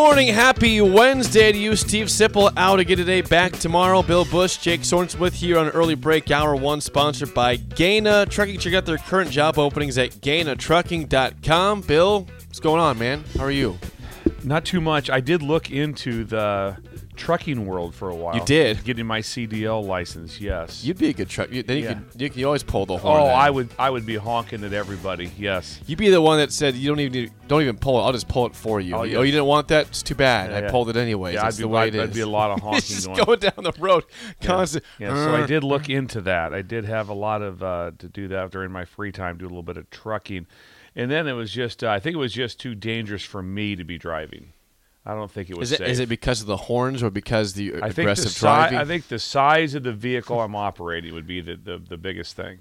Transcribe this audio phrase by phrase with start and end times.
[0.00, 2.52] Morning, happy Wednesday to you, Steve Sipple.
[2.56, 4.00] Out again today, back tomorrow.
[4.00, 8.60] Bill Bush, Jake Sorensen with you on early break, hour one, sponsored by Gana Trucking.
[8.60, 11.80] Check out their current job openings at GanaTrucking.com.
[11.80, 13.24] Bill, what's going on, man?
[13.36, 13.76] How are you?
[14.44, 15.10] Not too much.
[15.10, 16.76] I did look into the
[17.18, 18.34] trucking world for a while.
[18.36, 18.82] You did?
[18.84, 20.40] getting my CDL license.
[20.40, 20.82] Yes.
[20.84, 21.50] You'd be a good truck.
[21.50, 21.94] You, then you Yeah.
[21.94, 23.20] could you, could always pull the horn.
[23.20, 23.26] oh.
[23.26, 23.68] I would.
[23.78, 25.30] I would be honking at everybody.
[25.36, 25.80] Yes.
[25.86, 28.02] You'd be the one that said you don't even need, don't even pull it.
[28.04, 28.94] I'll just pull it for you.
[28.94, 29.88] Oh, Oh, you didn't want that?
[29.88, 30.50] It's too bad.
[30.50, 30.70] Yeah, I yeah.
[30.70, 31.34] pulled it anyways.
[31.34, 31.62] Yeah, That's I'd be.
[31.62, 32.00] the way I'd, it is.
[32.10, 33.24] I'd be a lot of honking just going.
[33.24, 34.04] going down the road,
[34.40, 34.84] constant.
[34.98, 36.54] Yeah, so I did look into that.
[36.54, 39.44] I did have a lot of uh, to do that during my free time, do
[39.44, 40.46] a little bit of trucking,
[40.96, 43.74] and then it was just uh, I think it was just too dangerous for me
[43.76, 44.52] to be driving.
[45.06, 45.88] I don't think it was Is it, safe.
[45.88, 48.78] is it because of the horns or because the I the aggressive si- driving?
[48.78, 52.36] I think the size of the vehicle I'm operating would be the, the, the biggest
[52.36, 52.60] thing.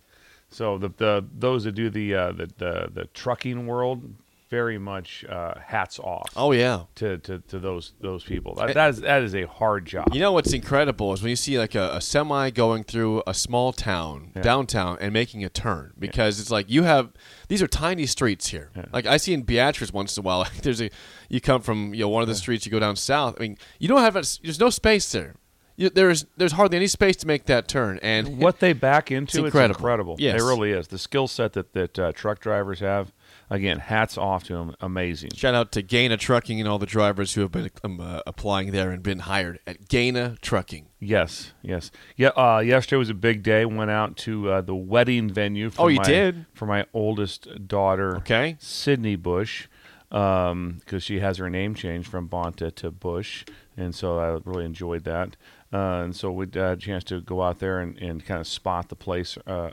[0.50, 4.14] So the, the those that do the uh, the, the the trucking world,
[4.50, 6.30] very much uh, hats off.
[6.36, 6.84] oh yeah.
[6.96, 8.56] To, to, to those those people.
[8.56, 10.08] That, that is that is a hard job.
[10.14, 13.34] You know what's incredible is when you see like a, a semi going through a
[13.34, 17.12] small town downtown and making a turn because it's like you have
[17.50, 18.72] these are tiny streets here.
[18.94, 20.40] Like I see in Beatrice once in a while.
[20.40, 20.90] Like there's a
[21.30, 23.36] you come from you know one of the streets you go down south.
[23.40, 25.36] I mean you don't have a, there's no space there.
[25.80, 29.26] You, there's there's hardly any space to make that turn and what they back into,
[29.26, 29.78] It's it's incredible.
[29.78, 30.16] incredible.
[30.18, 30.42] Yes.
[30.42, 30.88] It really is.
[30.88, 33.14] The skill set that that uh, truck drivers have,
[33.50, 34.76] again, hats off to them.
[34.82, 35.32] Amazing.
[35.36, 38.72] Shout out to Gana Trucking and all the drivers who have been um, uh, applying
[38.72, 40.88] there and been hired at Gana Trucking.
[41.00, 42.30] Yes, yes, yeah.
[42.30, 43.66] Uh, yesterday was a big day.
[43.66, 45.70] Went out to uh, the wedding venue.
[45.70, 46.46] For Oh, you my, did?
[46.54, 48.18] for my oldest daughter.
[48.18, 48.58] Okay.
[48.60, 49.68] Sydney Bush,
[50.10, 55.04] because she has her name changed from Bonta to Bush, and so I really enjoyed
[55.04, 55.36] that.
[55.72, 58.48] Uh, and so we had a chance to go out there and, and kind of
[58.48, 59.38] spot the place.
[59.46, 59.72] Uh,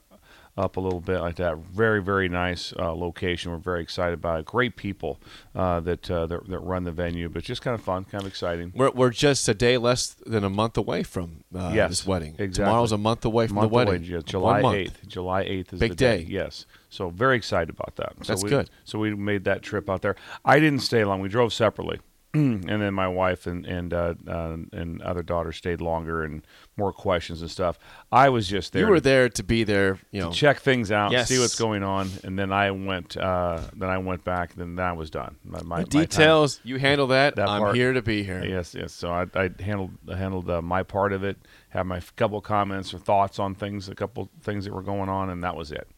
[0.56, 1.58] up a little bit like that.
[1.58, 3.50] Very, very nice uh, location.
[3.50, 4.46] We're very excited about it.
[4.46, 5.18] Great people
[5.54, 8.28] uh, that, uh, that that run the venue, but just kind of fun, kind of
[8.28, 8.72] exciting.
[8.74, 12.36] We're, we're just a day less than a month away from uh, Yes, this wedding.
[12.38, 12.64] exactly.
[12.66, 13.94] Tomorrow's a month away from month the wedding.
[14.02, 15.08] away, yeah, July eighth.
[15.08, 16.24] July eighth is Big the day.
[16.24, 16.30] day.
[16.30, 16.66] Yes.
[16.88, 18.12] So very excited about that.
[18.22, 18.70] So That's we, good.
[18.84, 20.14] So we made that trip out there.
[20.44, 21.20] I didn't stay long.
[21.20, 21.98] We drove separately,
[22.34, 26.46] and then my wife and and uh, uh, and other daughter stayed longer and
[26.76, 27.78] more questions and stuff.
[28.10, 28.82] I was just there.
[28.82, 29.98] You were to- there to be there.
[30.10, 31.28] You know, to check things out, Yes.
[31.28, 33.16] see what's going on, and then I went.
[33.16, 34.54] Uh, then I went back.
[34.54, 35.36] Then that was done.
[35.44, 36.60] My, my, the my time- details.
[36.64, 37.36] You handle that.
[37.36, 37.76] That I'm part.
[37.76, 38.44] here to be here.
[38.44, 38.92] Yes, yes.
[38.92, 41.36] So I, I handled I handled uh, my part of it.
[41.68, 45.08] Had my f- couple comments or thoughts on things, a couple things that were going
[45.08, 45.88] on, and that was it.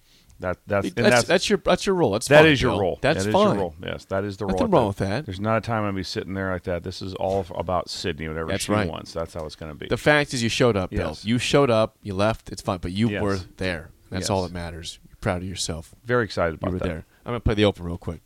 [0.41, 2.13] That that's That's, that's, that's, your that's your role.
[2.13, 2.81] That's that fine, is your Bill.
[2.81, 2.99] role.
[3.01, 3.49] That's That fine.
[3.55, 3.75] your role.
[3.83, 4.53] Yes, that is the role.
[4.59, 5.25] Nothing wrong with that.
[5.25, 6.83] There's not a time I'm gonna be sitting there like that.
[6.83, 8.89] This is all about Sydney, whatever That's she right.
[8.89, 9.13] wants.
[9.13, 9.87] That's how it's gonna be.
[9.89, 11.09] The fact is, you showed up, Bill.
[11.09, 11.25] Yes.
[11.25, 11.97] You showed up.
[12.03, 12.51] You left.
[12.51, 13.23] It's fine, but you Yes.
[13.23, 13.91] were there.
[14.11, 14.31] That's Yes.
[14.31, 14.99] all that matters.
[15.09, 15.95] You're proud of yourself.
[16.05, 16.85] Very excited about You were that.
[16.89, 17.05] there.
[17.25, 18.21] I'm gonna play the open real quick.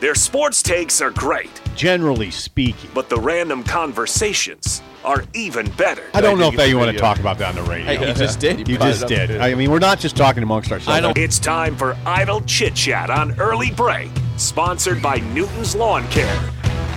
[0.00, 2.90] Their sports takes are great, Generally speaking.
[2.94, 6.02] but the random conversations are even better.
[6.12, 7.86] I don't know if that you want to talk about that on the radio.
[7.86, 8.68] Hey, you just did.
[8.68, 9.40] You brought it just did.
[9.40, 10.88] I mean, we're not just talking amongst ourselves.
[10.96, 16.06] I don't- It's time for Idle Chit Chat on Early Break Sponsored by Newton's Lawn
[16.08, 16.50] Care.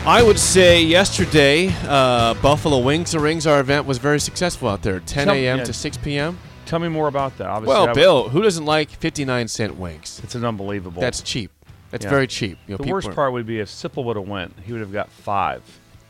[0.05, 4.81] I would say yesterday, uh, Buffalo Wings and Rings, our event was very successful out
[4.81, 4.99] there.
[4.99, 5.59] 10 a.m.
[5.59, 5.63] yeah.
[5.63, 6.37] to 6 p.m.
[6.65, 7.47] Tell me more about that.
[7.47, 10.19] Obviously, Well, I- Bill, who doesn't like 59 cent wings?
[10.23, 11.01] it's an unbelievable.
[11.01, 11.51] That's cheap.
[11.91, 12.09] That's Yeah.
[12.11, 12.57] very cheap.
[12.67, 14.91] You know, the worst part would be if Sipple would have went, he would have
[14.93, 15.61] got five.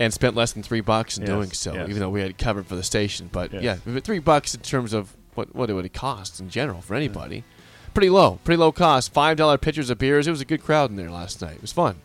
[0.02, 1.90] and spent less than three bucks in Yes, doing so, yes.
[1.90, 3.30] even though we had it covered for the station.
[3.32, 3.80] But Yes.
[3.86, 7.44] yeah, three bucks in terms of what what it would cost in general for anybody,
[7.94, 9.12] pretty low, pretty low cost.
[9.14, 10.26] Five dollar pitchers of beers.
[10.28, 11.56] It was a good crowd in there last night.
[11.56, 11.98] It was fun.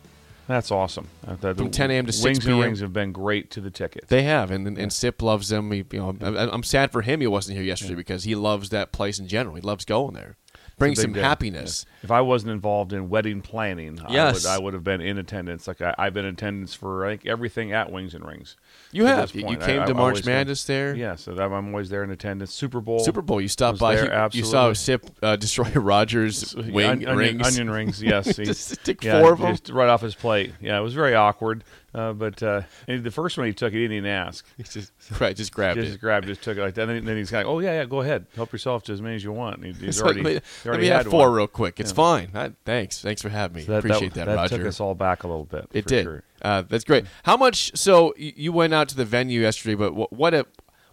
[0.47, 1.07] That's awesome.
[1.39, 2.05] From 10 a.m.
[2.05, 2.59] to 6 Wings and p.m..
[2.59, 4.07] Rings have been great to the tickets.
[4.09, 5.71] They have, and and, and Sip loves them.
[5.71, 8.69] He, you know, I, I'm sad for him he wasn't here yesterday because he loves
[8.69, 9.55] that place in general.
[9.55, 10.35] He loves going there.
[10.77, 11.23] Brings Big some deal.
[11.23, 11.85] happiness.
[12.03, 14.45] If I wasn't involved in wedding planning, Yes.
[14.45, 15.67] I, would, I would have been in attendance.
[15.69, 18.57] Like I, I've been in attendance for think everything at Wings and Rings.
[18.91, 19.33] You have.
[19.33, 20.25] You- came I- to I March have.
[20.25, 20.93] Madness there?
[20.93, 22.53] Yeah, so that, I'm always there in attendance.
[22.53, 22.99] Super Bowl.
[22.99, 23.39] Super Bowl.
[23.39, 23.95] You stopped by.
[23.95, 24.73] there, you- you, saw.
[24.73, 27.47] Sip uh, destroy Rogers wing On- onion, rings.
[27.47, 28.35] Onion rings, yes.
[28.37, 29.53] He- Just took yeah, four of 'em?
[29.53, 30.51] just right off his plate.
[30.59, 31.63] Yeah, it was very awkward.
[31.95, 34.45] Uh, but uh, the first one he took, he didn't even ask.
[34.57, 36.01] He just right, just grabbed Just it.
[36.01, 36.89] grabbed, just took it like that.
[36.89, 39.23] And then, he's like, "Oh yeah, yeah, go ahead, help yourself to as many as
[39.23, 41.37] you want." And he- he's already, let me, he already had have four one.
[41.37, 41.79] real quick.
[41.79, 42.31] It's fine.
[42.35, 43.01] I, thanks.
[43.01, 43.61] Thanks for having me.
[43.63, 44.57] So that, Appreciate that, that, Roger.
[44.57, 45.67] took us all back a little bit.
[45.71, 46.03] it did.
[46.03, 46.23] Sure.
[46.41, 47.05] Uh, that's great.
[47.23, 47.71] How much?
[47.77, 50.45] So you went out to the venue yesterday, but what what a,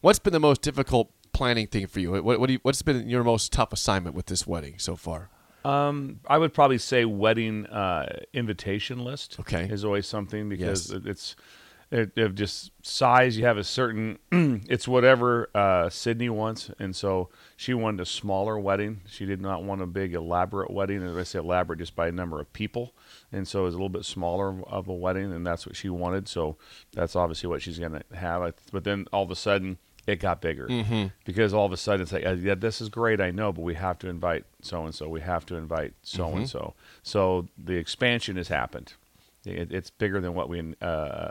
[0.02, 2.12] what's been the most difficult planning thing for you?
[2.12, 5.30] What what do you, what's been your most tough assignment with this wedding so far?
[5.64, 9.38] Um, I would probably say wedding uh, invitation list.
[9.40, 9.64] Okay.
[9.70, 11.02] is always something because Yes.
[11.06, 11.36] it's
[11.90, 13.36] it, it just size.
[13.36, 14.18] You have a certain.
[14.32, 19.02] it's whatever uh, Sydney wants, and so she wanted a smaller wedding.
[19.06, 21.02] She did not want a big elaborate wedding.
[21.02, 22.94] And I say elaborate just by number of people,
[23.30, 25.90] and so it was a little bit smaller of a wedding, and that's what she
[25.90, 26.28] wanted.
[26.28, 26.56] So
[26.94, 28.54] that's obviously what she's going to have.
[28.72, 29.76] But then all of a sudden.
[30.06, 31.06] It got bigger Mm-hmm.
[31.24, 33.62] because all of a sudden it's like, uh, yeah, this is great, I know, but
[33.62, 35.08] we have to invite so and so.
[35.08, 36.74] We have to invite so and so.
[37.04, 38.94] So the expansion has happened.
[39.44, 41.30] It, it's bigger than what we uh,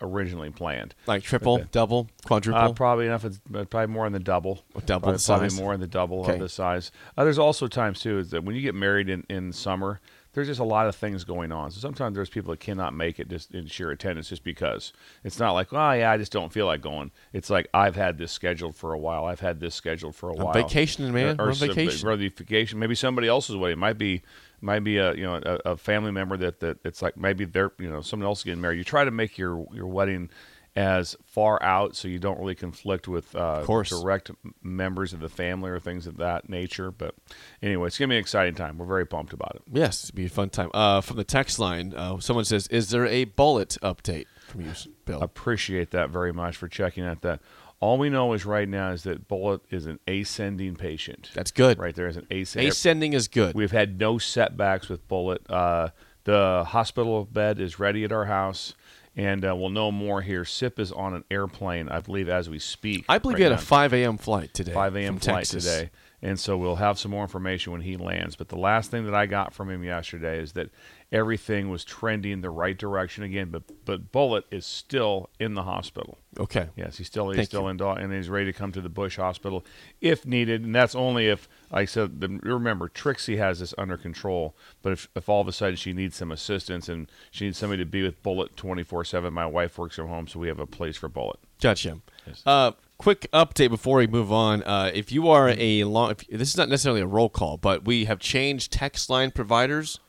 [0.00, 0.94] originally planned.
[1.06, 1.66] Like triple, Okay.
[1.72, 2.60] double, quadruple?
[2.62, 3.24] Uh, probably enough.
[3.24, 4.62] It's uh, probably more in the double.
[4.86, 6.34] Double probably, the probably more in the double Okay.
[6.34, 6.90] of the size.
[7.16, 10.00] Uh, there's also times too is that when you get married in, in summer,
[10.34, 11.70] there's just a lot of things going on.
[11.70, 14.92] So sometimes there's people that cannot make it just in sheer attendance just because
[15.24, 17.10] it's not like, oh yeah, I just don't feel like going.
[17.32, 19.26] It's like I've had this scheduled for a while.
[19.26, 20.54] I've had this scheduled for a I'm while.
[20.54, 21.40] vacationing, man.
[21.40, 22.08] Or, on some- vacation.
[22.08, 22.78] or vacation.
[22.78, 23.74] Maybe somebody else's wedding.
[23.74, 24.22] It might be
[24.62, 27.72] might be a you know a, a family member that that it's like maybe they're
[27.78, 28.78] you know someone else getting married.
[28.78, 30.30] You try to make your your wedding
[30.74, 33.90] as far out so you don't really conflict with uh, course.
[33.90, 34.30] direct
[34.62, 36.90] members of the family or things of that nature.
[36.90, 37.14] But
[37.62, 38.78] anyway, it's gonna be an exciting time.
[38.78, 39.62] We're very pumped about it.
[39.70, 40.70] Yes, it'd be a fun time.
[40.72, 44.72] Uh, from the text line, uh, someone says, "Is there a bullet update from you,
[45.04, 47.40] Bill?" I appreciate that very much for checking out that.
[47.80, 51.30] All we know is right now is that Bullet is an ascending patient.
[51.34, 51.80] That's good.
[51.80, 52.70] Right there is an ascending.
[52.70, 53.56] Ascending is good.
[53.56, 55.42] We've had no setbacks with Bullet.
[55.50, 55.88] Uh,
[56.22, 58.74] the hospital bed is ready at our house,
[59.16, 60.44] and uh, we'll know more here.
[60.44, 63.04] SIP is on an airplane, I believe, as we speak.
[63.08, 64.16] I believe right he had a 5 a.m.
[64.16, 64.72] flight today.
[64.72, 65.18] 5 a.m.
[65.18, 65.64] flight Texas.
[65.64, 65.90] today.
[66.22, 68.36] And so we'll have some more information when he lands.
[68.36, 70.70] But the last thing that I got from him yesterday is that
[71.12, 73.50] everything was trending the right direction again.
[73.50, 76.18] But but Bullet is still in the hospital.
[76.40, 76.68] Okay.
[76.76, 77.68] Yes, he's still he's Thank still you.
[77.68, 79.64] in Dal- and he's ready to come to the Bush Hospital
[80.00, 83.98] if needed, and that's only if, like I said, the, remember Trixie has this under
[83.98, 84.56] control.
[84.80, 87.84] But if, if all of a sudden she needs some assistance and she needs somebody
[87.84, 90.58] to be with Bullet twenty four seven, my wife works from home, so we have
[90.58, 91.38] a place for Bullet.
[91.60, 91.98] Gotcha.
[92.46, 94.62] Uh, quick update before we move on.
[94.62, 97.84] Uh, if you are a long, if, this is not necessarily a roll call, but
[97.84, 100.00] we have changed text line providers.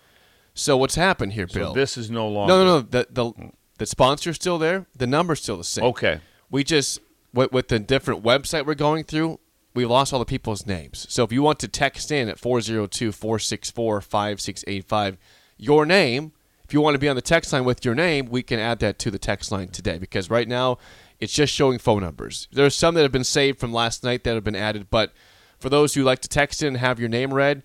[0.53, 1.73] So what's happened here, So Bill?
[1.73, 2.81] this is no longer no, no, no.
[2.81, 3.33] The the
[3.79, 4.85] the sponsor's still there.
[4.95, 5.85] The number's still the same.
[5.85, 6.19] Okay.
[6.49, 6.99] We just
[7.33, 9.39] with, with the different website we're going through,
[9.73, 11.07] we lost all the people's names.
[11.09, 15.17] So if you want to text in at 402-464-5685,
[15.57, 16.31] your name,
[16.65, 18.79] if you want to be on the text line with your name, we can add
[18.79, 20.77] that to the text line today because right now
[21.19, 22.47] it's just showing phone numbers.
[22.51, 25.13] There's some that have been saved from last night that have been added, but
[25.59, 27.63] for those who like to text in and have your name read,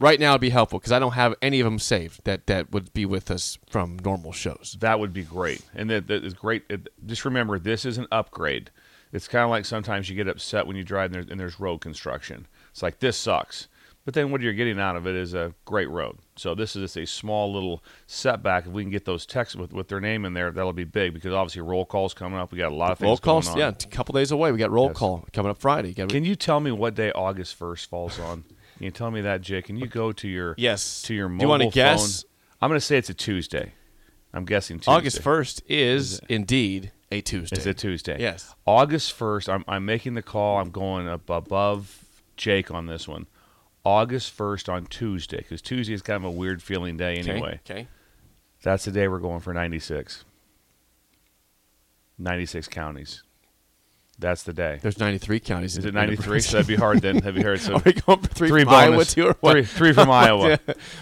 [0.00, 2.72] right now it'd be helpful because I don't have any of them saved that, that
[2.72, 4.76] would be with us from normal shows.
[4.80, 6.64] That would be great, and that, that is great.
[6.68, 8.70] It, just remember, this is an upgrade.
[9.12, 11.60] It's kind of like sometimes you get upset when you drive and there's, and there's
[11.60, 12.46] road construction.
[12.70, 13.66] It's like this sucks,
[14.04, 16.18] but then what you're getting out of it is a great road.
[16.36, 18.66] So this is just a small little setback.
[18.66, 21.12] If we can get those texts with, with their name in there, that'll be big
[21.12, 22.52] because obviously roll calls coming up.
[22.52, 24.52] We got a lot of things Roll calls, yeah, a couple days away.
[24.52, 24.96] We got roll Yes.
[24.96, 25.92] call coming up Friday.
[25.92, 28.44] Can you tell me what day August first falls on?
[28.80, 29.66] Can you tell me that, Jake?
[29.66, 31.02] Can you go to your Yes.
[31.02, 32.08] to your Do mobile you wanna phone?
[32.62, 33.74] I'm going to say it's a Tuesday.
[34.32, 34.90] I'm guessing Tuesday.
[34.92, 37.58] August first is indeed a Tuesday.
[37.58, 38.16] Is a Tuesday.
[38.18, 38.54] Yes.
[38.64, 40.58] August 1st, I'm, I'm making the call.
[40.60, 42.06] I'm going up above
[42.38, 43.26] Jake on this one.
[43.84, 47.60] August 1st on Tuesday, because Tuesday is kind of a weird feeling day Okay, anyway.
[47.68, 47.86] Okay.
[48.62, 50.24] That's the day we're going for 96.
[52.16, 53.22] 96 counties.
[54.20, 54.78] That's the day.
[54.82, 55.78] There's 93 counties.
[55.78, 56.40] Is it 93?
[56.40, 57.16] So that'd be hard then.
[57.16, 57.58] That'd be hard.
[57.60, 59.52] So Are we going for three, Three from Iowa too, or what?
[59.52, 60.58] Three- three from Iowa.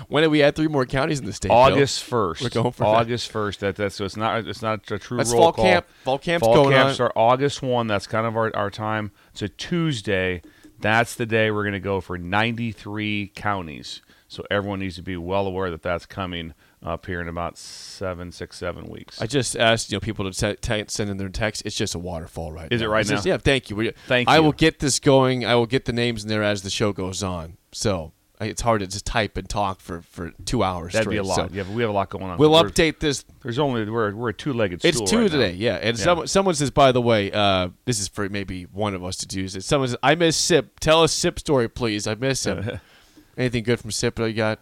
[0.09, 1.51] when did we add three more counties in the state?
[1.51, 2.43] August first.
[2.43, 2.89] We're going for that.
[2.91, 3.61] August first.
[3.61, 5.65] That that's so it's not it's not a true That's roll fall call.
[5.65, 5.87] camp.
[6.05, 6.95] Fall camp's Fall going camp on.
[6.95, 7.87] start August one.
[7.89, 9.11] That's kind of our, our time.
[9.33, 10.41] It's a Tuesday.
[10.81, 14.01] That's the day we're going to go for 93 counties.
[14.29, 18.31] So everyone needs to be well aware that that's coming up here in about seven,
[18.33, 19.21] six, seven weeks.
[19.21, 21.63] I just asked you know people to te- te- send in their text.
[21.65, 22.87] It's just a waterfall right Is now.
[22.87, 23.33] it right It's just- now?
[23.33, 23.39] yeah.
[23.39, 23.77] Thank you.
[23.77, 24.43] We, Thank I you.
[24.43, 25.45] will get this going.
[25.45, 27.57] I will get the names in there as the show goes on.
[27.73, 30.93] So it's hard to just type and talk for, for two hours.
[30.93, 31.35] That'd be a lot.
[31.35, 32.39] So yeah, we have a lot going on.
[32.39, 33.25] we'll We're- update this.
[33.43, 35.39] There's only we're we're a two-legged It's stool two right now.
[35.39, 35.75] today, yeah.
[35.83, 36.05] And Yeah.
[36.05, 39.27] someone someone says, by the way, uh, this is for maybe one of us to
[39.27, 39.43] do.
[39.45, 40.79] Is someone says, I miss Sip.
[40.79, 42.07] Tell us Sip story, please.
[42.07, 42.79] I miss him.
[43.37, 44.61] Anything good from Sip that you got?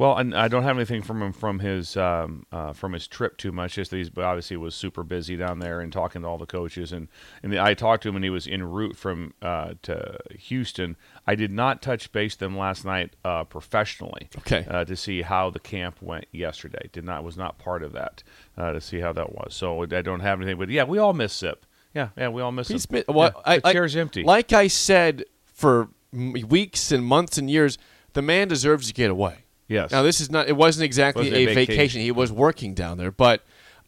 [0.00, 3.36] Well, and I don't have anything from him from his um, uh, from his trip
[3.36, 3.74] too much.
[3.74, 6.46] Just that he's but obviously was super busy down there and talking to all the
[6.46, 6.90] coaches.
[6.90, 7.08] And
[7.42, 10.96] and the, I talked to him and he was en route from uh, to Houston.
[11.26, 14.30] I did not touch base them last night uh, professionally.
[14.38, 14.64] Okay.
[14.66, 16.88] Uh, to see how the camp went yesterday.
[16.92, 18.22] Did not was not part of that
[18.56, 19.54] uh, to see how that was.
[19.54, 20.56] So I don't have anything.
[20.58, 21.66] But yeah, we all miss Sip.
[21.92, 23.02] Yeah, yeah, we all miss He's him.
[23.06, 24.22] been, well, Yeah, I, the I- chair's empty.
[24.22, 27.76] Like I said for weeks and months and years,
[28.14, 29.44] the man deserves to get away.
[29.70, 29.90] Yes.
[29.92, 30.48] Now this is not.
[30.48, 31.72] It wasn't exactly Wasn't a vacation.
[31.74, 32.00] vacation.
[32.02, 33.42] He was working down there, but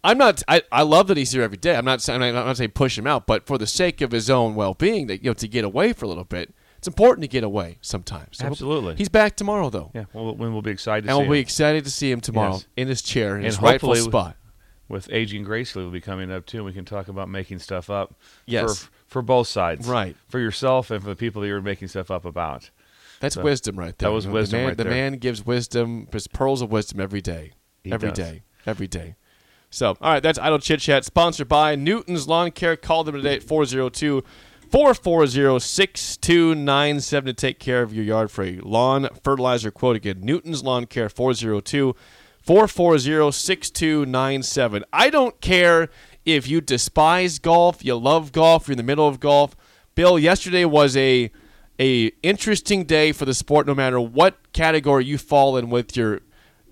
[0.04, 0.42] I'm not.
[0.48, 1.76] I, I love that he's here every day.
[1.76, 2.00] I'm not.
[2.00, 5.08] saying- I'm not saying push him out, but for the sake of his own well-being,
[5.08, 7.78] that you know, to get away for a little bit, it's important to get away
[7.82, 8.38] sometimes.
[8.38, 8.94] So Absolutely.
[8.96, 11.38] He's back tomorrow though, yeah, well, when we'll be excited to and see we'll be
[11.38, 11.42] him.
[11.42, 12.66] excited to see him tomorrow Yes.
[12.76, 14.36] in his chair in And his rightful spot.
[14.88, 16.58] with aging gracefully will be coming up too.
[16.58, 18.14] And We can talk about making stuff up.
[18.46, 18.82] Yes.
[18.84, 19.86] For, for both sides.
[19.88, 20.16] Right.
[20.28, 22.70] For yourself and for the people that you're making stuff up about.
[23.22, 24.08] That's So, wisdom right there.
[24.10, 27.00] that was You know, the wisdom man, right the man gives wisdom, pearls of wisdom
[27.00, 27.52] every day.
[27.84, 28.18] He Every does.
[28.18, 28.42] day.
[28.66, 29.14] Every day.
[29.70, 32.76] So, all right, that's Idle Chit Chat, sponsored by Newton's Lawn Care.
[32.76, 34.22] Call them today at 402
[34.70, 39.96] 440 6297 to take care of your yard for a lawn fertilizer quote.
[39.96, 41.94] Again, Newton's Lawn Care, 402
[42.42, 44.84] 440 6297.
[44.92, 45.88] I don't care
[46.24, 49.54] if you despise golf, you love golf, you're in the middle of golf.
[49.94, 51.30] Bill, yesterday was a
[51.78, 56.20] a interesting day for the sport no matter what category you fall in with your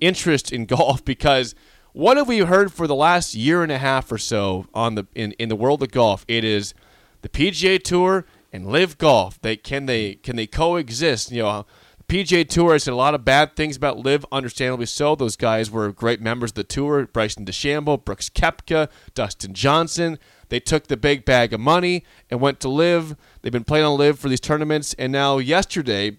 [0.00, 1.54] interest in golf because
[1.92, 5.06] what have we heard for the last year and a half or so on the
[5.14, 6.24] in, in the world of golf?
[6.28, 6.74] It is
[7.22, 9.40] the PGA Tour and LIV Golf.
[9.40, 11.32] They can they can they coexist?
[11.32, 11.66] You know
[12.10, 15.14] PGA Tour has said a lot of bad things about LIV understandably so.
[15.14, 17.06] Those guys were great members of the tour.
[17.06, 20.18] Bryson DeChambeau Brooks Koepka Dustin Johnson
[20.50, 23.96] they took the big bag of money and went to LIV they've been playing on
[23.98, 26.18] LIV for these tournaments and now yesterday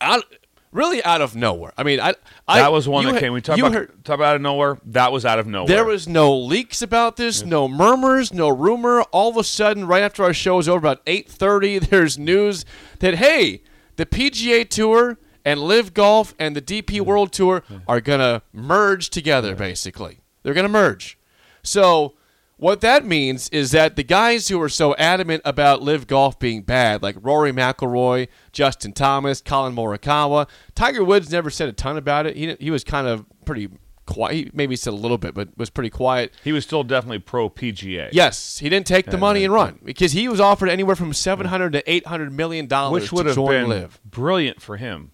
[0.00, 0.24] out
[0.72, 1.72] really out of nowhere.
[1.78, 2.14] I mean, I,
[2.46, 3.32] I That was one that ha- came.
[3.32, 4.78] We talk about heard- talk about out of nowhere.
[4.84, 5.68] That was out of nowhere.
[5.68, 9.02] there was no leaks about this, no murmurs, no rumor.
[9.12, 12.64] All of a sudden, right after our show was over, about eight thirty, there's news
[12.98, 13.62] that hey,
[13.96, 19.54] the PGA Tour and LIV Golf and the DP World Tour are gonna merge together.
[19.54, 21.18] Basically, they're gonna merge.
[21.62, 22.14] So.
[22.58, 26.62] What that means is that the guys who are so adamant about LIV Golf being
[26.62, 32.24] bad, like Rory McIlroy, Justin Thomas, Collin Morikawa, Tiger Woods never said a ton about
[32.26, 32.34] it.
[32.34, 33.68] He, he was kind of pretty
[34.06, 34.34] quiet.
[34.34, 36.32] He maybe said a little bit, but was pretty quiet.
[36.44, 38.08] He was still definitely pro PGA.
[38.12, 41.46] Yes, he didn't take the money and run because he was offered anywhere from seven
[41.48, 44.00] hundred to eight hundred million dollars which would to have join been LIV.
[44.04, 45.12] brilliant for him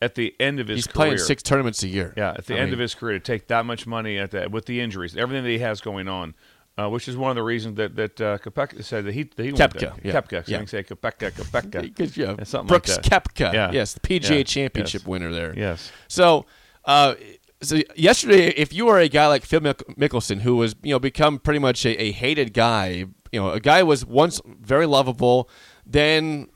[0.00, 0.76] at the end of his career.
[0.76, 0.94] He's career.
[0.94, 2.14] playing six tournaments a year.
[2.16, 4.30] Yeah, at the I end mean, of his career, to take that much money at
[4.30, 6.36] that with the injuries, everything that he has going on,
[6.78, 8.38] uh, which is one of the reasons that that uh,
[8.80, 9.92] said that he that he there.
[10.02, 10.12] yeah.
[10.12, 10.64] Koepka, so Yeah.
[10.66, 13.24] say Koepka, Koepka, yeah, Yeah, something Brooks like that.
[13.24, 13.72] Koepka, Yeah.
[13.72, 14.42] yes, the PGA Yeah.
[14.44, 15.06] Championship Yes.
[15.08, 15.54] winner there.
[15.56, 15.90] Yes.
[16.06, 16.46] So,
[16.84, 17.14] uh,
[17.60, 20.98] so yesterday, if you are a guy like Phil Mick- Mickelson, who was you know
[21.00, 24.86] become pretty much a, a hated guy, you know, a guy who was once very
[24.86, 25.50] lovable,
[25.84, 26.46] then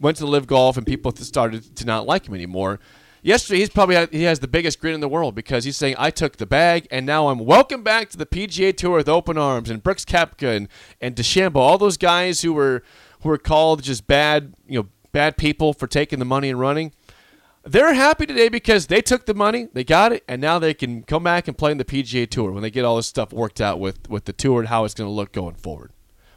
[0.00, 2.80] went to LIV Golf, and people started to not like him anymore.
[3.24, 6.10] Yesterday, he's probably he has the biggest grin in the world because he's saying, "I
[6.10, 9.70] took the bag, and now I'm welcome back to the PGA Tour with open arms."
[9.70, 10.68] And Brooks Koepka and
[11.00, 12.82] and DeChambeau, all those guys who were
[13.20, 16.92] who were called just bad, you know, bad people for taking the money and running.
[17.64, 21.04] They're happy today because they took the money, they got it, and now they can
[21.04, 23.60] come back and play in the PGA Tour when they get all this stuff worked
[23.60, 25.91] out with with the tour and how it's going to look going forward.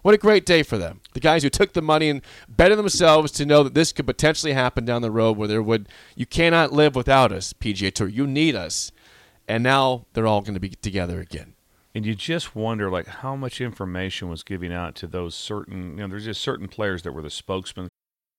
[0.06, 1.02] What a great day for them.
[1.14, 4.54] The guys who took the money and betted themselves to know that this could potentially
[4.54, 8.08] happen down the road where there would you cannot live without us, PGA Tour.
[8.08, 8.92] You need us.
[9.48, 11.56] And now they're all going to be together again.
[11.96, 16.04] And you just wonder, like, how much information was giving out to those certain, you
[16.04, 17.88] know, there's just certain players that were the spokesmen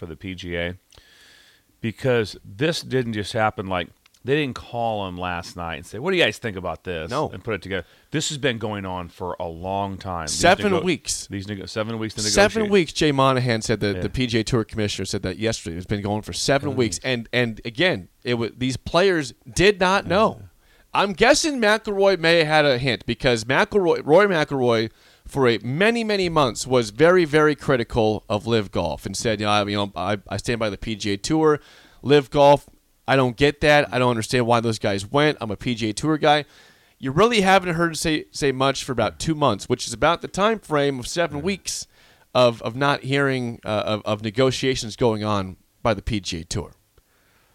[0.00, 0.78] For the PGA
[1.82, 3.88] because this didn't just happen like
[4.24, 7.10] they didn't call him last night and say, "What do you guys think about this?"
[7.10, 7.28] No.
[7.28, 7.86] and put it together.
[8.12, 10.26] This has been going on for a long time.
[10.26, 11.26] These Seven nego- weeks.
[11.26, 12.14] These nego- seven weeks.
[12.14, 12.94] To Seven weeks.
[12.94, 14.02] Jay Monahan said that Yeah.
[14.02, 15.76] the PGA Tour commissioner said that yesterday.
[15.76, 16.76] It's been going for seven mm.
[16.76, 20.08] weeks, and and again, it was these players did not mm.
[20.08, 20.42] know.
[20.94, 24.90] I'm guessing McIlroy may have had a hint because McIlroy, Roy McIlroy,
[25.30, 29.46] for a many many months was very very critical of LIV Golf and said, you
[29.46, 31.60] know, I, you know, I, I stand by the PGA Tour,
[32.02, 32.68] LIV Golf.
[33.06, 33.92] I don't get that.
[33.92, 35.38] I don't understand why those guys went.
[35.40, 36.44] I'm a PGA Tour guy.
[36.98, 40.28] You really haven't heard say say much for about two months, which is about the
[40.28, 41.86] time frame of seven weeks
[42.34, 46.72] of of not hearing uh, of, of negotiations going on by the PGA Tour.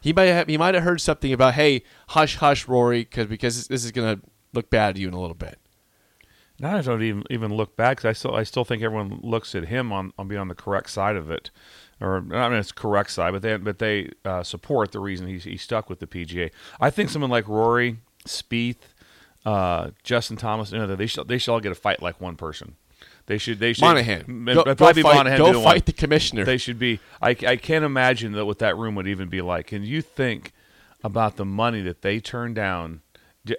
[0.02, 3.68] He might have he might have heard something about hey hush hush Rory because because
[3.68, 4.20] this is gonna
[4.54, 5.60] look bad to you in a little bit.
[6.60, 9.56] Now I don't even even look back 'cause I still I still think everyone looks
[9.56, 11.52] at him on, on being on the correct side of it,
[12.00, 15.44] or I mean it's correct side, but they but they uh, support the reason he's
[15.44, 16.52] he stuck with the PGA.
[16.80, 18.78] I think someone like Rory, Spieth,
[19.46, 22.36] uh, Justin Thomas, you know, they should they should all get a fight like one
[22.38, 22.76] person.
[23.28, 24.64] They should they should Monahan, m- go,
[25.04, 25.82] fight, Monahan go the fight one.
[25.86, 26.44] the commissioner.
[26.46, 27.00] They should be.
[27.22, 29.68] I, I can't imagine that what that room would even be like.
[29.68, 30.54] Can you think
[31.04, 33.02] about the money that they turned down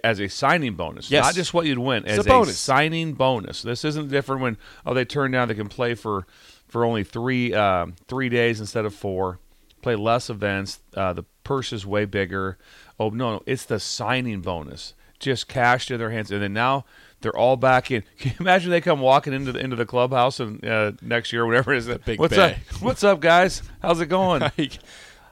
[0.03, 1.09] as a signing bonus?
[1.09, 1.23] Yes.
[1.25, 2.59] Not just what you'd win, It's as a bonus.
[2.59, 3.61] signing bonus.
[3.61, 6.25] This isn't different when oh they turn down they can play for
[6.67, 9.39] for only three uh, three days instead of four,
[9.81, 10.79] play less events.
[10.95, 12.57] Uh, the purse is way bigger.
[12.99, 14.93] Oh no, no, it's the signing bonus.
[15.19, 16.85] Just cash to their hands, and then now
[17.21, 18.03] they're all back in.
[18.19, 21.45] Can you imagine they come walking into the into the clubhouse and uh, next year,
[21.45, 21.85] whatever it is?
[21.87, 22.51] That big What's bay.
[22.73, 22.81] up?
[22.81, 23.63] What's up, guys?
[23.81, 24.43] How's it going?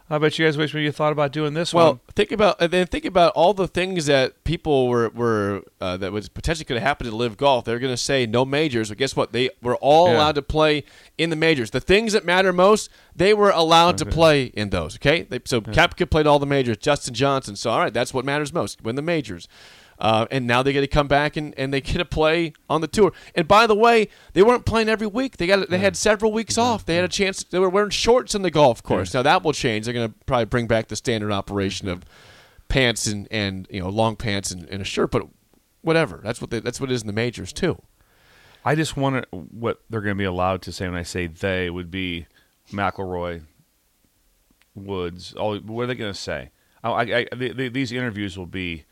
[0.07, 1.99] I bet you guys wish when you thought about doing this Well, one.
[2.15, 6.11] think about and then think about all the things that people were were uh, that
[6.11, 7.65] was potentially could have happened to LIV Golf.
[7.65, 9.31] They're going to say no majors, but guess what?
[9.33, 10.17] They were all Yeah.
[10.17, 10.83] allowed to play
[11.17, 11.71] in the majors.
[11.71, 14.95] The things that matter most, they were allowed to play in those.
[14.97, 16.77] Okay, they, so Koepka played all the majors.
[16.77, 17.55] Justin Johnson.
[17.55, 18.83] So all right, that's what matters most.
[18.83, 19.47] Win the majors.
[19.97, 22.81] Uh, and now they get to come back and, and they get to play on
[22.81, 23.13] the tour.
[23.33, 25.37] And by the way, they weren't playing every week.
[25.37, 26.85] They got they had several weeks off.
[26.85, 27.43] They had a chance.
[27.43, 29.13] They were wearing shorts on the golf course.
[29.13, 29.85] Now that will change.
[29.85, 32.03] They're going to probably bring back the standard operation of
[32.67, 35.11] pants and, and you know long pants and, and a shirt.
[35.11, 35.27] But
[35.81, 36.19] whatever.
[36.23, 37.81] That's what they, that's what it is in the majors too.
[38.65, 41.69] I just wonder what they're going to be allowed to say when I say they
[41.69, 42.25] would be
[42.71, 43.43] McIlroy,
[44.73, 45.33] Woods.
[45.35, 46.49] All what are they going to say?
[46.83, 48.85] I, I, I, the, the, these interviews will be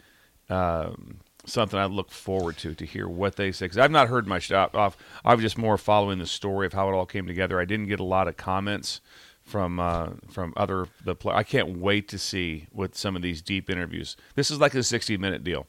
[0.54, 4.28] um, something I look forward to to hear what they say because I've not heard
[4.28, 4.96] much off.
[5.26, 7.60] I was just more following the story of how it all came together.
[7.60, 9.02] I didn't get a lot of comments
[9.44, 11.34] from uh, from other the play.
[11.34, 14.16] I can't wait to see what some of these deep interviews.
[14.36, 15.68] This is like a sixty minute deal,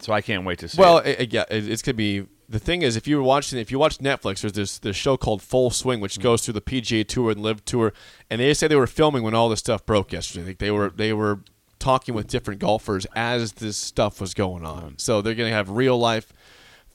[0.00, 0.78] so I can't wait to see.
[0.80, 1.20] Well, it.
[1.20, 2.26] it, yeah, it, it's gonna be.
[2.48, 5.16] The thing is, if you were watching, if you watch Netflix, there's this this show
[5.16, 6.22] called Full Swing, which Mm.
[6.22, 7.94] goes through the PGA Tour and LIV Tour,
[8.28, 10.48] and they say they were filming when all this stuff broke yesterday.
[10.48, 11.40] Like they were they were
[11.82, 14.94] talking with different golfers as this stuff was going on.
[14.98, 16.32] So they're gonna have real life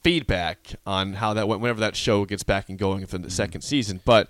[0.02, 3.30] feedback on how that went whenever that show gets back and going for the mm-hmm.
[3.30, 4.00] second season.
[4.04, 4.28] But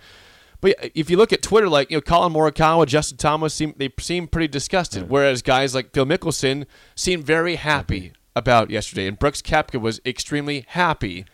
[0.61, 3.91] but if you look at Twitter, like you know, Collin Morikawa, Justin Thomas, seem they
[4.01, 6.67] seem pretty disgusted, whereas guys like Phil Mickelson
[6.97, 11.25] seem very happy about yesterday, and Brooks Koepka was extremely happy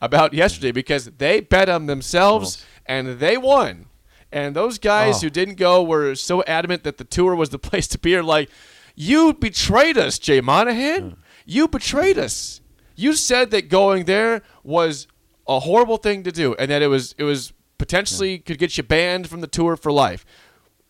[0.00, 3.86] about yesterday because they bet on themselves and they won.
[4.30, 5.20] And those guys Oh.
[5.20, 8.16] who didn't go were so adamant that the tour was the place to be.
[8.16, 8.50] Are like,
[8.94, 11.16] you betrayed us, Jay Monahan.
[11.44, 12.60] You betrayed us.
[12.96, 15.06] You said that going there was
[15.48, 18.82] a horrible thing to do, and that it was it was potentially could get you
[18.82, 20.24] banned from the tour for life.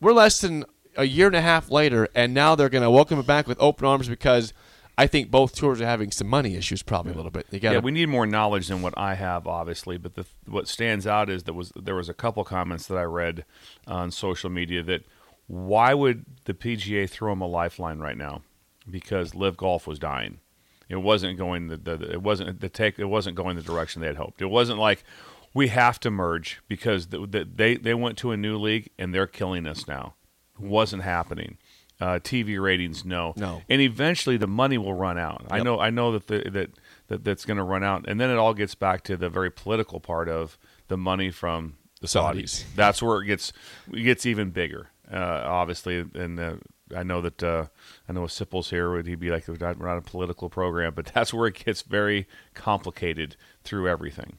[0.00, 0.64] We're less than
[0.96, 3.58] a year and a half later, and now they're going to welcome it back with
[3.60, 4.52] open arms because
[4.96, 7.46] I think both tours are having some money issues, probably a little bit.
[7.50, 9.98] You got yeah, we need more knowledge than what I have, obviously.
[9.98, 13.02] But the, what stands out is there was there was a couple comments that I
[13.02, 13.44] read
[13.86, 15.04] on social media that
[15.46, 18.42] why would the PGA throw him a lifeline right now?
[18.90, 20.40] Because LIV Golf was dying.
[20.88, 24.06] It wasn't going the, the it wasn't the take it wasn't going the direction they
[24.08, 24.42] had hoped.
[24.42, 25.02] It wasn't like
[25.54, 29.14] we have to merge because the, the, they they went to a new league and
[29.14, 30.14] they're killing us now.
[30.60, 31.56] It wasn't happening.
[32.00, 33.62] Uh, TV ratings, no, No.
[33.68, 35.46] and eventually the money will run out.
[35.48, 36.70] I know, I know that the, that
[37.06, 39.50] that that's going to run out, and then it all gets back to the very
[39.50, 42.42] political part of the money from the Saudis.
[42.42, 42.64] Saudis.
[42.74, 43.52] That's where it gets
[43.92, 46.04] it gets even bigger, obviously.
[46.14, 46.56] And uh,
[46.94, 47.66] I know that uh,
[48.08, 50.48] I know if Sipple's here, would he be like we're not, we're not a political
[50.48, 54.38] program, but that's where it gets very complicated through everything.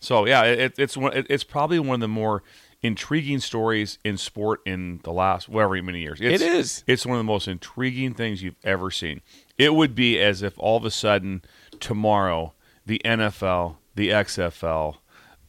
[0.00, 2.42] So yeah, it, it's one, it, it's probably one of the more
[2.82, 6.20] intriguing stories in sport in the last whatever many years.
[6.20, 6.84] It's, It is.
[6.86, 9.22] It's one of the most intriguing things you've ever seen.
[9.58, 11.42] It would be as if all of a sudden
[11.80, 12.52] tomorrow
[12.84, 14.96] the NFL, the XFL,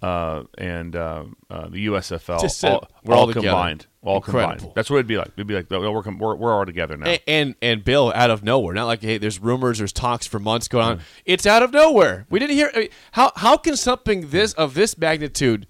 [0.02, 3.88] uh, and uh, uh, the USFL Just all, we're all all combined.
[4.04, 4.56] All Incredible.
[4.56, 4.74] combined.
[4.76, 5.30] That's what it'd be like.
[5.36, 7.08] It'd be like oh, we're, com- we're, we're all together now.
[7.08, 10.40] And, and and Bill out of nowhere, not like hey, there's rumors, there's talks for
[10.40, 11.00] months going on.
[11.26, 12.26] It's out of nowhere.
[12.30, 12.72] We didn't hear.
[12.76, 15.68] I mean, how how can something this of this magnitude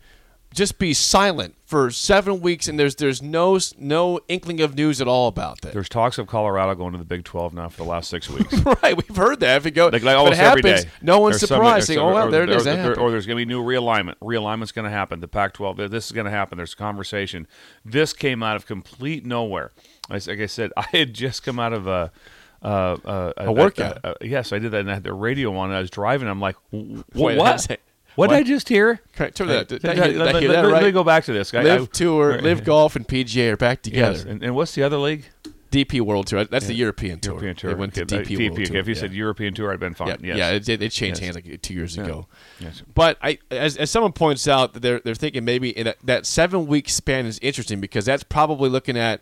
[0.54, 5.08] just be silent for seven weeks and there's there's no no inkling of news at
[5.08, 5.74] all about that?
[5.74, 8.54] There's talks of Colorado going to the Big 12 now for the last six weeks.
[8.84, 9.58] right, we've heard that.
[9.58, 10.90] If it goes, Like, like almost it happens, every day.
[11.02, 11.88] no one's There's surprised.
[11.88, 12.66] saying, oh well, there it is.
[12.66, 14.16] or- That or, there's going to be new realignment.
[14.22, 15.20] Realignment's going to happen.
[15.20, 15.90] The Pac-12.
[15.90, 16.58] This is going to happen.
[16.58, 17.46] There's conversation.
[17.86, 19.72] This came out of complete nowhere.
[20.10, 22.12] Like I said, I had just come out of a.
[22.60, 24.00] Uh, uh, A workout.
[24.22, 24.80] yes, I did that.
[24.80, 25.70] And I had the radio on.
[25.70, 26.28] And I was driving.
[26.28, 27.78] I'm like, "W- Wait, what?
[28.18, 28.36] I say- What, what?
[28.38, 29.00] did I just hear?
[29.16, 30.92] Okay, turn that- did I Let- hear- did I hear let- that let- Let me
[30.92, 31.54] go back to this.
[31.54, 34.14] I- LIV I- Tour, LIV Golf, and PGA are back together.
[34.18, 35.26] Yes, and, and what's the other league?
[35.70, 36.46] DP World Tour.
[36.46, 37.34] That's the European Tour.
[37.34, 37.70] European Tour.
[37.72, 38.78] They went to Okay, DP, uh, World okay, Tour.
[38.78, 39.00] If you yeah.
[39.02, 40.08] said European Tour, I'd been fine.
[40.08, 40.38] Yeah, yes.
[40.38, 40.82] yeah, it did.
[40.82, 41.36] It changed Yes.
[41.36, 42.28] hands like two years ago.
[42.60, 42.84] Yes.
[42.96, 46.68] But I, as, as someone points out, they're they're thinking maybe in that, that seven
[46.68, 49.20] week span is interesting because that's probably looking at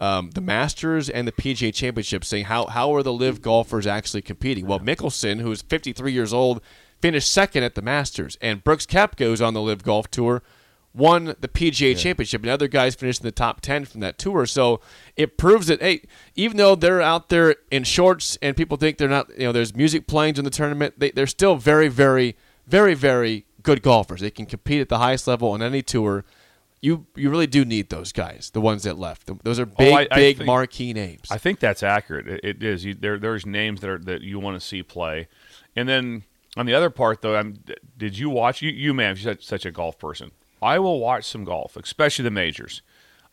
[0.00, 4.22] um, the Masters and the PGA Championship, saying how how are the LIV golfers actually
[4.22, 4.66] competing?
[4.66, 6.62] Well, Mickelson, who's 53 years old,
[7.02, 10.42] finished second at the Masters, and Brooks Koepka, on the LIV Golf tour,
[10.94, 14.46] won the PGA Championship, and other guys finished in the top 10 from that tour.
[14.46, 14.80] So
[15.16, 16.02] it proves that hey,
[16.34, 19.74] even though they're out there in shorts and people think they're not, you know, there's
[19.74, 22.36] music playing in the tournament, they, they're still very, very,
[22.66, 24.20] very, very good golfers.
[24.20, 26.24] They can compete at the highest level on any tour.
[26.80, 29.30] You you really do need those guys, the ones that left.
[29.44, 31.28] Those are oh, big, Oh, I- I big think- marquee names.
[31.30, 32.26] I think that's accurate.
[32.28, 32.84] It, it is.
[32.84, 35.28] You, there, there's names that are that you want to see play,
[35.76, 36.24] and then
[36.56, 37.62] on the other part, though, I'm,
[37.96, 38.62] did you watch?
[38.62, 40.32] You, you man, you're such, such a golf person.
[40.60, 42.82] I will watch some golf, especially the majors.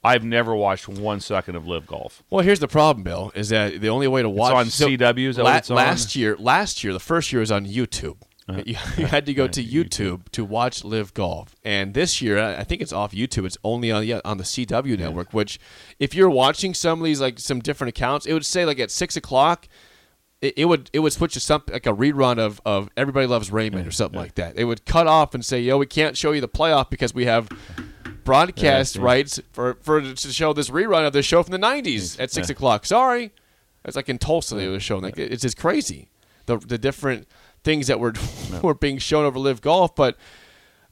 [0.04, 2.24] I've never watched one second of LIV Golf.
[2.30, 5.36] Well, here's the problem, Bill, is that the only way to watch on CW, is
[5.36, 5.76] that what it's on?
[5.76, 8.18] last year, last year, the first year was on YouTube.
[8.66, 12.40] You, uh, you had to go to YouTube to watch LIV Golf, and this year
[12.40, 13.46] I think it's off YouTube.
[13.46, 15.34] It's only on yeah, on the CW network.
[15.34, 15.60] Which,
[16.00, 18.92] if you're watching some of these like some different accounts, it would say like at
[18.92, 19.68] six o'clock,
[20.42, 23.52] it, it would it would switch to something like a rerun of of Everybody Loves
[23.52, 24.58] Raymond or something like that.
[24.58, 27.26] It would cut off and say, "Yo, we can't show you the playoff because we
[27.26, 27.50] have."
[28.24, 32.30] Broadcast rights for for to show this rerun of the show from the '90s at
[32.32, 32.86] six o'clock.
[32.86, 33.32] Sorry,
[33.84, 35.02] it's like in Tulsa they were showing.
[35.02, 36.10] Like it's just crazy
[36.46, 37.28] the the different
[37.64, 38.14] things that were
[38.62, 39.96] were being shown over LIV Golf.
[39.96, 40.16] But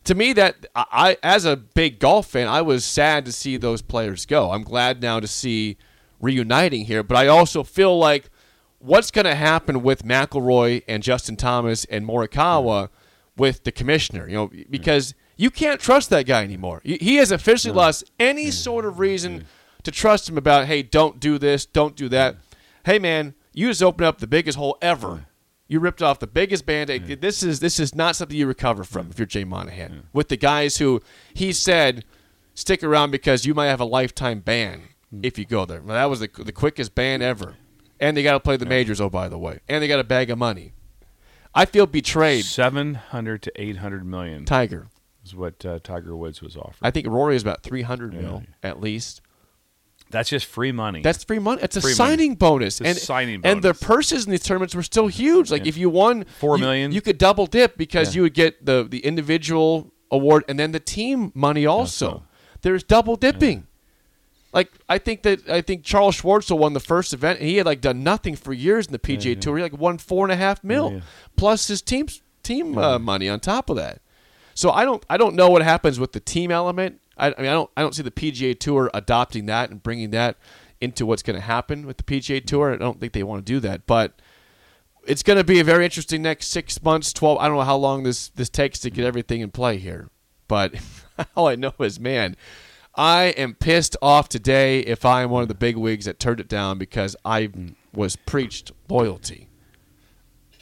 [0.06, 3.84] to me, that I- as a big golf fan, I was sad to see those
[3.84, 4.52] players go.
[4.52, 5.78] I'm glad now to see
[6.20, 8.32] reuniting here, but I also feel like
[8.80, 12.90] what's going to happen with McIlroy and Justin Thomas and Morikawa
[13.36, 16.82] with the commissioner, you know, because you can't trust that guy anymore.
[16.84, 17.78] He has officially mm.
[17.78, 18.54] lost any mm.
[18.54, 19.44] sort of reason mm.
[19.84, 22.38] to trust him about, hey, don't do this, don't do that.
[22.86, 25.26] Hey, man, you just opened up the biggest hole ever.
[25.68, 27.20] You ripped off the biggest band-aid.
[27.20, 30.08] This is this is not something you recover from if you're Jay Monahan.
[30.14, 31.02] With the guys who
[31.34, 32.06] he said
[32.54, 34.84] stick around because you might have a lifetime ban
[35.22, 35.82] if you go there.
[35.82, 37.56] Well, that was the, the quickest ban ever.
[38.00, 39.60] And they got to play the majors, oh, by the way.
[39.68, 40.74] And they got a bag of money.
[41.56, 42.46] I feel betrayed.
[42.46, 44.90] Seven hundred to eight hundred million Tiger.
[45.26, 46.78] is what uh, Tiger Woods was offered.
[46.82, 49.22] I think Rory is about 300 mil at least.
[50.10, 51.02] That's just free money.
[51.02, 51.62] That's free money.
[51.62, 51.96] It's a Free money.
[51.96, 52.80] signing bonus.
[52.80, 55.52] It's a and signing And the purses in these tournaments were still huge.
[55.52, 56.92] Like if you won Four you- million.
[56.94, 58.20] you could double dip because Yeah.
[58.20, 62.24] you would get the the individual award and then the team money also.
[62.62, 63.67] There's double dipping.
[64.54, 67.66] Like I think that I think Charles Schwartzel won the first event and he had
[67.66, 69.58] like done nothing for years in the PGA Tour.
[69.58, 71.02] He like won four and a half mil
[71.36, 74.02] plus his team's team uh, money on top of that.
[74.56, 77.02] So I don't I don't know what happens with the team element.
[77.18, 80.12] I, I mean I don't I don't see the PGA Tour adopting that and bringing
[80.12, 80.38] that
[80.80, 82.74] into what's going to happen with the PGA Tour.
[82.74, 83.86] I don't think they want to do that.
[83.86, 84.22] But
[85.06, 87.38] it's going to be a very interesting next six months, twelve.
[87.40, 90.10] I don't know how long this this takes to get everything in play here,
[90.48, 90.74] but
[91.36, 92.36] all I know is, man,
[92.98, 96.40] I am pissed off today if I am one of the big wigs that turned
[96.40, 97.50] it down because I
[97.94, 99.48] was preached loyalty.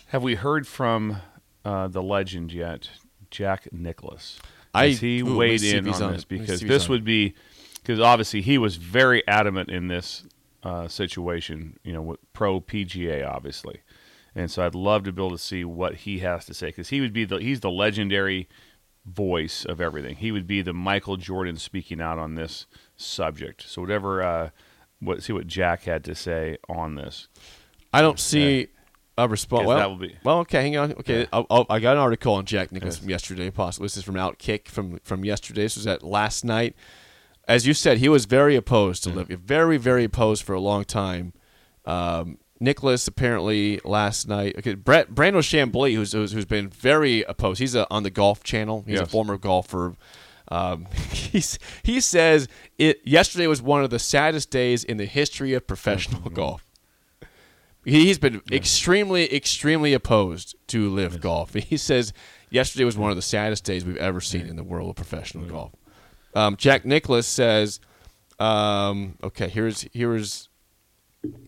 [0.07, 1.17] Have we heard from
[1.63, 2.89] uh, the legend yet,
[3.31, 4.39] Jack Nicklaus?
[4.73, 6.25] I- Has he ooh, weighed in on on this.
[6.25, 7.33] Because see if he's this on would be
[7.75, 10.23] because obviously he was very adamant in this
[10.63, 11.79] uh, situation.
[11.83, 13.79] You know, with pro PGA obviously,
[14.35, 16.89] and so I'd love to be able to see what he has to say because
[16.89, 18.49] he would be the he's the legendary
[19.05, 20.15] voice of everything.
[20.17, 22.65] He would be the Michael Jordan speaking out on this
[22.97, 23.63] subject.
[23.67, 24.49] So whatever, uh,
[24.99, 27.27] what see what Jack had to say on this.
[27.93, 28.67] I don't see
[29.17, 29.67] a response.
[29.67, 30.91] Well, that will be- well, okay, hang on.
[30.93, 33.49] Okay, I'll, I'll, I got an article on Jack Nicklaus from yesterday.
[33.51, 35.61] Possibly this is from Outkick from from yesterday.
[35.61, 36.75] This was at last night.
[37.47, 40.83] As you said, he was very opposed to Livia, very very opposed for a long
[40.83, 41.31] time.
[41.85, 44.55] Um, Nicklaus apparently last night.
[44.59, 47.59] Okay, Brett Brandel Chamblee, who's, who's who's been very opposed.
[47.59, 48.83] He's a, on the Golf Channel.
[48.87, 49.95] He's a former golfer.
[50.47, 53.01] Um, he's, he says it.
[53.03, 56.65] Yesterday was one of the saddest days in the history of professional golf.
[57.83, 61.53] He's been extremely, extremely opposed to LIV Golf.
[61.65, 62.13] He says
[62.49, 65.45] yesterday was one of the saddest days we've ever seen in the world of professional
[65.45, 65.71] golf.
[66.33, 67.79] Um, Jack Nicklaus says,
[68.39, 70.49] um, "Okay, here's here's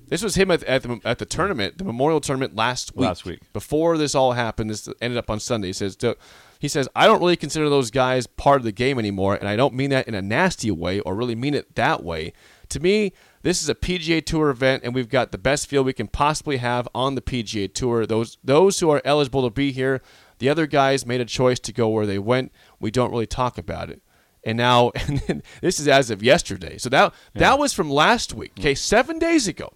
[0.07, 3.07] this was him at, at the at the tournament, the Memorial Tournament last week.
[3.07, 3.39] Last week.
[3.53, 5.67] before this all happened, this ended up on Sunday.
[5.67, 6.17] He says, "Don't-
[6.59, 9.55] he says I don't really consider those guys part of the game anymore, and I
[9.55, 12.33] don't mean that in a nasty way or really mean it that way.
[12.69, 13.13] To me,
[13.43, 16.57] this is a PGA Tour event, and we've got the best field we can possibly
[16.57, 18.05] have on the PGA Tour.
[18.05, 20.01] Those those who are eligible to be here,
[20.39, 22.51] the other guys made a choice to go where they went.
[22.79, 24.01] We don't really talk about it."
[24.47, 26.77] And now, and then, this is as of yesterday.
[26.77, 28.53] So that that was from last week.
[28.57, 29.73] Okay, seven days ago,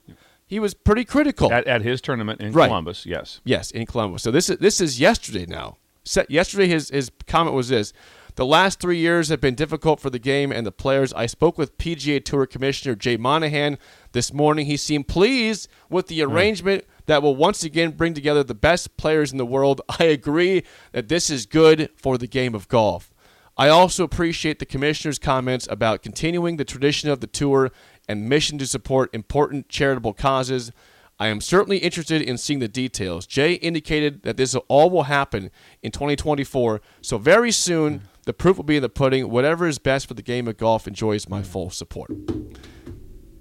[0.48, 1.52] he was pretty critical.
[1.52, 2.68] At, at his tournament in Right.
[2.68, 3.42] Columbus, yes.
[3.44, 4.24] Yes, in Columbus.
[4.24, 5.78] So this is this is yesterday now.
[6.04, 7.92] Set, yesterday, his his comment was this:
[8.36, 11.12] the last three years have been difficult for the game and the players.
[11.14, 13.78] I spoke with PGA Tour Commissioner Jay Monahan
[14.14, 14.68] this morning.
[14.68, 19.34] He seemed pleased with the arrangement that will once again bring together the best players
[19.34, 19.82] in the world.
[20.00, 23.14] I agree that this is good for the game of golf.
[23.58, 27.72] I also appreciate the commissioner's comments about continuing the tradition of the tour
[28.08, 30.72] and mission to support important charitable causes.
[31.20, 33.28] I am certainly interested in seeing the details.
[33.28, 35.52] Jay indicated that this all will happen
[35.84, 39.30] in 2024, so very soon the proof will be in the pudding.
[39.30, 42.10] Whatever is best for the game of golf enjoys my full support.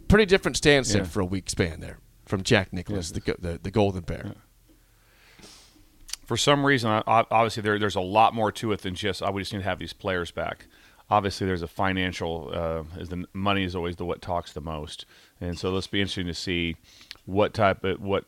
[0.08, 1.04] Pretty different stance Yeah.
[1.04, 4.34] for a week span there from Jack Nicklaus, the, the the Golden Bear.
[6.30, 9.42] For some reason, obviously there, there's a lot more to it than just oh, we
[9.42, 10.68] just need to have these players back.
[11.10, 12.52] Obviously, there's a financial.
[12.54, 15.06] Uh, is the money is always the what talks the most,
[15.40, 16.76] and so let's be interesting to see
[17.26, 18.26] what type of what,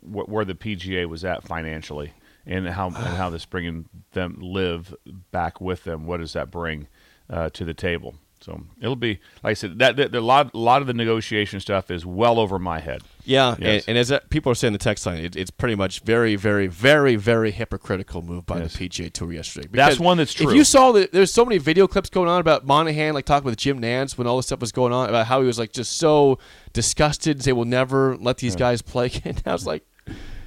[0.00, 2.14] what where the PGA was at financially,
[2.46, 4.94] and how and how this bringing them live
[5.30, 6.06] back with them.
[6.06, 6.88] What does that bring
[7.28, 8.14] uh, to the table?
[8.42, 9.78] So it'll be like I said.
[9.78, 12.80] That, that, that a lot a lot of the negotiation stuff is well over my
[12.80, 13.02] head.
[13.24, 13.82] Yeah, Yes.
[13.84, 16.34] and, and as that, people are saying the text line, it, it's pretty much very,
[16.34, 18.76] very, very, very hypocritical move by Yes.
[18.76, 19.68] the PGA Tour yesterday.
[19.70, 20.48] That's one that's true.
[20.50, 23.44] If you saw that, there's so many video clips going on about Monahan, like talking
[23.46, 25.72] with Jim Nantz when all this stuff was going on about how he was like
[25.72, 26.38] just so
[26.72, 29.36] disgusted, and say we'll never let these guys play again.
[29.46, 29.84] I was like,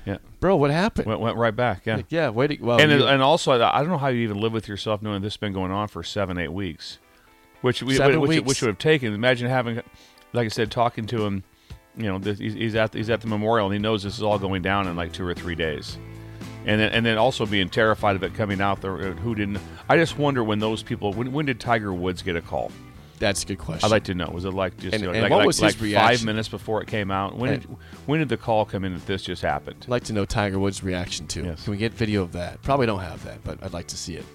[0.06, 1.08] Yeah, bro, what happened?
[1.08, 1.86] went went right back.
[1.86, 1.96] Yeah.
[1.96, 2.62] Like, yeah, wait.
[2.62, 5.34] Well, and and also I don't know how you even live with yourself knowing this
[5.36, 7.00] has been going on for seven eight weeks,
[7.62, 8.48] which we Seven which, weeks.
[8.48, 9.14] which would have taken.
[9.14, 9.82] Imagine having,
[10.34, 11.44] like I said, talking to him.
[11.98, 14.24] You know, this, he's, he's at he's at the memorial and he knows this is
[14.24, 15.98] all going down in like two or three days,
[16.66, 18.98] and then and then also being terrified of it coming out there.
[19.14, 19.60] Who didn't?
[19.88, 21.14] I just wonder when those people.
[21.14, 22.72] When, when did Tiger Woods get a call?
[23.20, 23.86] that's a good question.
[23.86, 24.30] I'd like to know.
[24.32, 26.24] Was it like just And- you know, and like, what like, was his like five
[26.24, 27.38] minutes before it came out?
[27.38, 27.64] When did
[28.06, 29.78] when did the call come in that this just happened?
[29.84, 31.44] I'd like to know Tiger Woods' reaction to.
[31.44, 31.64] Yes.
[31.64, 32.62] Can we get video of that?
[32.62, 34.26] Probably don't have that, but I'd like to see it.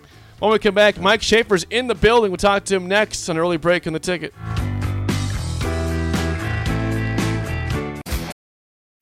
[0.40, 2.30] When we come back, Mike Schaefer's in the building.
[2.30, 4.32] We'll talk to him next on early break on the ticket.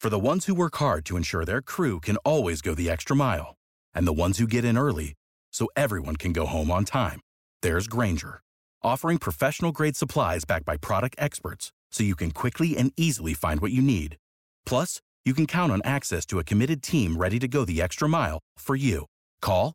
[0.00, 3.14] For the ones who work hard to ensure their crew can always go the extra
[3.14, 3.54] mile,
[3.94, 5.14] and the ones who get in early
[5.52, 7.20] so everyone can go home on time,
[7.62, 8.40] there's Grainger,
[8.82, 13.60] offering professional grade supplies backed by product experts so you can quickly and easily find
[13.60, 14.16] what you need.
[14.66, 18.08] Plus, you can count on access to a committed team ready to go the extra
[18.08, 19.06] mile for you.
[19.40, 19.74] Call,